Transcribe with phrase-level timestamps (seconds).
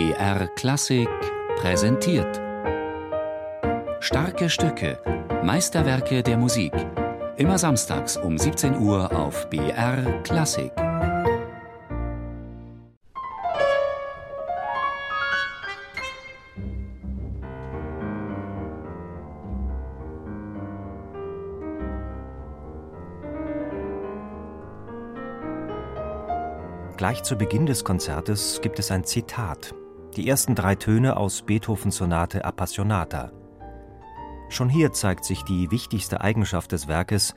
[0.00, 1.10] BR Klassik
[1.56, 2.40] präsentiert.
[4.00, 4.98] Starke Stücke,
[5.44, 6.72] Meisterwerke der Musik.
[7.36, 10.72] Immer samstags um 17 Uhr auf BR Klassik.
[26.96, 29.74] Gleich zu Beginn des Konzertes gibt es ein Zitat,
[30.16, 33.30] die ersten drei Töne aus Beethovens Sonate Appassionata.
[34.48, 37.34] Schon hier zeigt sich die wichtigste Eigenschaft des Werkes,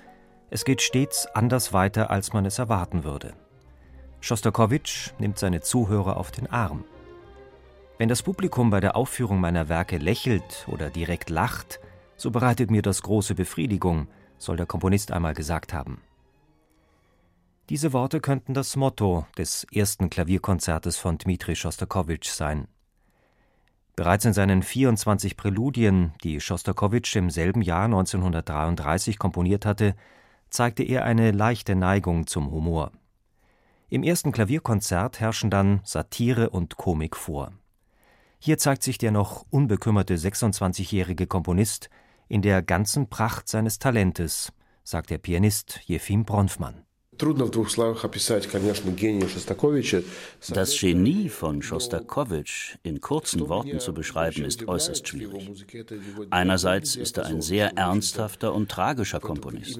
[0.49, 3.33] es geht stets anders weiter, als man es erwarten würde.
[4.21, 6.85] Schostakowitsch nimmt seine Zuhörer auf den Arm.
[7.97, 11.79] Wenn das Publikum bei der Aufführung meiner Werke lächelt oder direkt lacht,
[12.15, 16.01] so bereitet mir das große Befriedigung, soll der Komponist einmal gesagt haben.
[17.73, 22.67] Diese Worte könnten das Motto des ersten Klavierkonzertes von Dmitri Schostakowitsch sein.
[23.95, 29.95] Bereits in seinen 24 Präludien, die Schostakowitsch im selben Jahr 1933 komponiert hatte,
[30.51, 32.91] zeigte er eine leichte Neigung zum Humor.
[33.89, 37.53] Im ersten Klavierkonzert herrschen dann Satire und Komik vor.
[38.37, 41.89] Hier zeigt sich der noch unbekümmerte 26-jährige Komponist
[42.27, 46.85] in der ganzen Pracht seines Talentes, sagt der Pianist Jefim Bronfmann.
[50.49, 55.65] Das Genie von Schostakowitsch in kurzen Worten zu beschreiben, ist äußerst schwierig.
[56.29, 59.79] Einerseits ist er ein sehr ernsthafter und tragischer Komponist.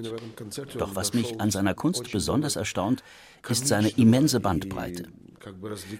[0.78, 3.02] Doch was mich an seiner Kunst besonders erstaunt,
[3.48, 5.08] ist seine immense Bandbreite.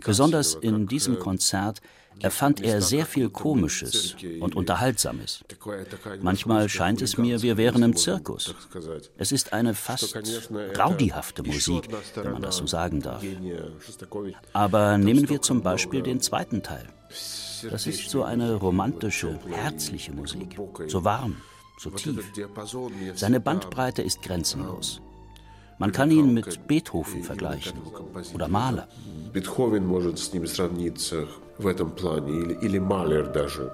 [0.04, 1.80] Besonders in diesem Konzert
[2.20, 5.44] erfand er sehr viel Komisches und Unterhaltsames.
[6.20, 8.54] Manchmal scheint es mir, wir wären im Zirkus.
[9.18, 10.16] Es ist eine fast
[10.78, 13.22] raudihafte Musik, wenn man das so sagen darf.
[14.52, 16.86] Aber nehmen wir zum Beispiel den zweiten Teil.
[17.70, 21.36] Das ist so eine romantische, herzliche Musik, so warm,
[21.78, 22.32] so tief.
[23.14, 25.00] Seine Bandbreite ist grenzenlos.
[25.77, 27.77] Man kann ihn mit Beethoven vergleichen
[28.33, 28.87] oder Mahler.
[29.33, 33.71] Beethoven может с ними сравниться в этом плане, или, или Малер даже.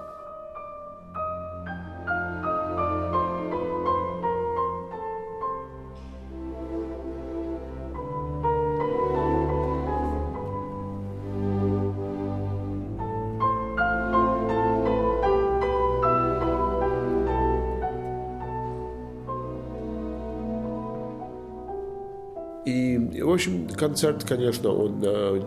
[23.09, 25.00] в общем, концерт, конечно, он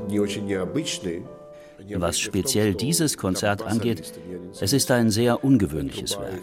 [0.09, 1.23] не очень необычный.
[1.97, 4.13] Was speziell dieses Konzert angeht,
[4.61, 6.43] es ist ein sehr ungewöhnliches Werk.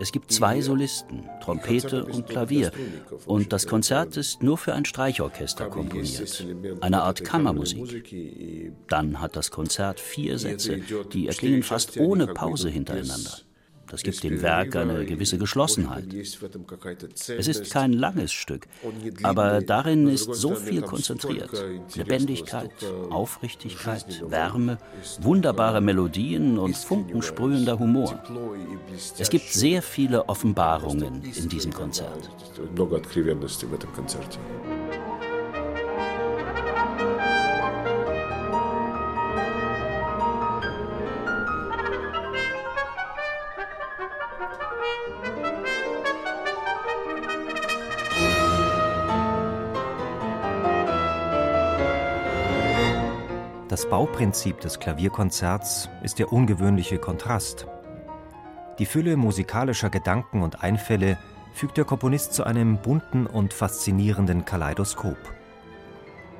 [0.00, 2.70] Es gibt zwei Solisten, Trompete und Klavier,
[3.26, 6.46] und das Konzert ist nur für ein Streichorchester komponiert,
[6.80, 8.04] eine Art Kammermusik.
[8.88, 10.80] Dann hat das Konzert vier Sätze,
[11.12, 13.38] die erklingen fast ohne Pause hintereinander.
[13.89, 16.05] Das gibt dem Werk eine gewisse Geschlossenheit.
[16.13, 18.67] Es ist kein langes Stück,
[19.23, 21.51] aber darin ist so viel konzentriert.
[21.95, 22.71] Lebendigkeit,
[23.09, 24.77] Aufrichtigkeit, Wärme,
[25.21, 28.21] wunderbare Melodien und funkensprühender Humor.
[29.17, 32.29] Es gibt sehr viele Offenbarungen in diesem Konzert.
[53.69, 57.67] Das Bauprinzip des Klavierkonzerts ist der ungewöhnliche Kontrast.
[58.79, 61.19] Die Fülle musikalischer Gedanken und Einfälle
[61.53, 65.17] fügt der Komponist zu einem bunten und faszinierenden Kaleidoskop.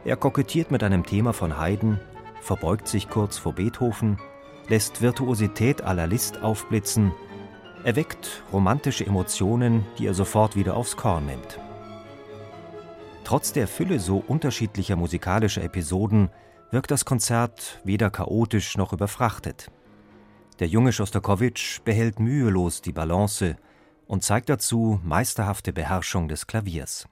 [0.06, 2.00] Er kokettiert mit einem Thema von Haydn,
[2.42, 4.18] verbeugt sich kurz vor Beethoven,
[4.68, 7.12] lässt Virtuosität aller List aufblitzen,
[7.84, 11.60] erweckt romantische Emotionen, die er sofort wieder aufs Korn nimmt.
[13.24, 16.32] Trotz der Fülle so unterschiedlicher musikalischer Episoden
[16.72, 19.72] wirkt das Konzert weder chaotisch noch überfrachtet.
[20.60, 23.56] Der junge Schostakowitsch behält mühelos die Balance
[24.06, 27.08] und zeigt dazu meisterhafte Beherrschung des Klaviers.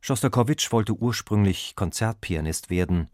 [0.00, 3.08] Schostakowitsch wollte ursprünglich Konzertpianist werden,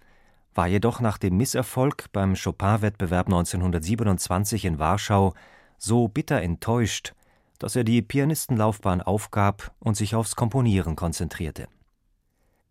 [0.55, 5.34] war jedoch nach dem Misserfolg beim Chopin-Wettbewerb 1927 in Warschau
[5.76, 7.14] so bitter enttäuscht,
[7.58, 11.69] dass er die Pianistenlaufbahn aufgab und sich aufs Komponieren konzentrierte.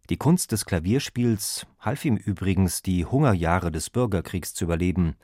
[0.10, 5.16] Die Kunst des Klavierspiels half ihm übrigens, die Hungerjahre des Bürgerkriegs zu überleben.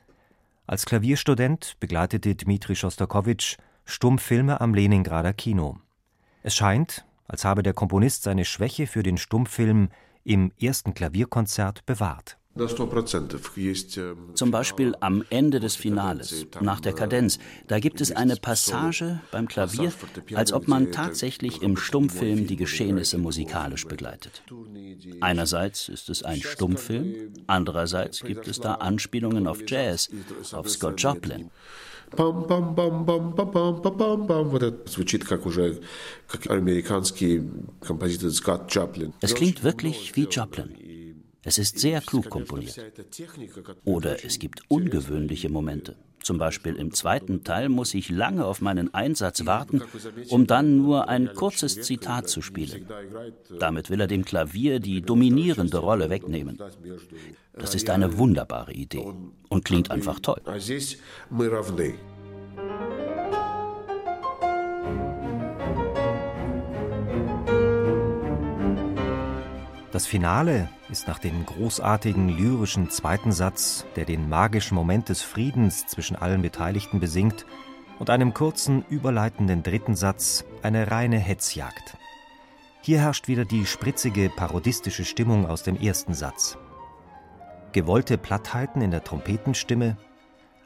[0.67, 5.77] Als Klavierstudent begleitete Dmitri Schostakowitsch Stummfilme am Leningrader Kino.
[6.41, 9.89] Es scheint, als habe der Komponist seine Schwäche für den Stummfilm
[10.25, 12.37] im ersten Klavierkonzert bewahrt
[14.35, 19.47] Zum Beispiel am Ende des Finales, nach der Kadenz, da gibt es eine Passage beim
[19.47, 19.91] Klavier,
[20.35, 24.43] als ob man tatsächlich im Stummfilm die Geschehnisse musikalisch begleitet.
[25.19, 30.11] Einerseits ist es ein Stummfilm, andererseits gibt es da Anspielungen auf Jazz,
[30.51, 31.49] auf Scott Joplin.
[39.21, 40.92] Es klingt wirklich wie Joplin.
[41.43, 42.79] Es ist sehr klug komponiert.
[43.83, 45.95] Oder es gibt ungewöhnliche Momente.
[46.21, 49.81] Zum Beispiel im zweiten Teil muss ich lange auf meinen Einsatz warten,
[50.29, 52.87] um dann nur ein kurzes Zitat zu spielen.
[53.59, 56.57] Damit will er dem Klavier die dominierende Rolle wegnehmen.
[57.53, 59.13] Das ist eine wunderbare Idee
[59.49, 60.41] und klingt einfach toll.
[69.93, 75.85] Das Finale ist nach dem großartigen lyrischen zweiten Satz, der den magischen Moment des Friedens
[75.85, 77.45] zwischen allen Beteiligten besingt,
[77.99, 81.95] und einem kurzen, überleitenden dritten Satz eine reine Hetzjagd.
[82.81, 86.57] Hier herrscht wieder die spritzige, parodistische Stimmung aus dem ersten Satz.
[87.71, 89.97] Gewollte Plattheiten in der Trompetenstimme,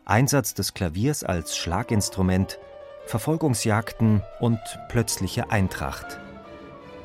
[0.05, 2.59] Einsatz des Klaviers als Schlaginstrument,
[3.07, 6.21] Verfolgungsjagden und plötzliche Eintracht–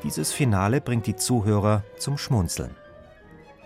[0.03, 2.75] dieses Finale bringt die Zuhörer zum Schmunzeln.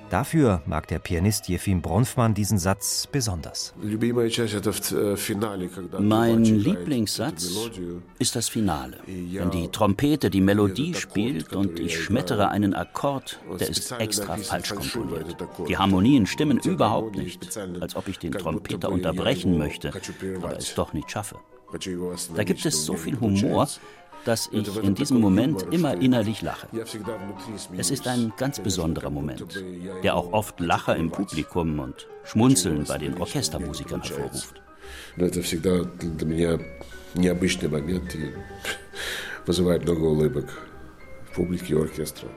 [0.10, 3.74] Dafür mag der Pianist Jefim Bronfmann diesen Satz besonders.
[6.00, 7.52] Mein Lieblingssatz
[8.18, 13.70] ist das Finale, wenn die Trompete die Melodie spielt und ich schmettere einen Akkord, der
[13.70, 15.36] ist extra falsch komponiert.
[15.68, 19.92] Die Harmonien stimmen überhaupt nicht, als ob ich den Trompeter unterbrechen möchte,
[20.38, 21.36] aber es doch nicht schaffe.
[22.36, 23.68] Da gibt es so viel Humor,
[24.27, 26.69] dass ich in diesem Moment immer innerlich lache.
[27.77, 29.61] Es ist ein ganz besonderer Moment,
[30.03, 34.63] der auch oft Lacher im Publikum und Schmunzeln bei den Orchestermusikern hervorruft.
[35.17, 36.59] Это всегда для меня
[37.15, 38.33] необычный момент и
[39.47, 40.47] вызывает много улыбок
[41.31, 42.29] в публике и оркестра.